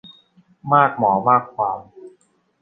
[0.73, 1.79] มากหมอมากความ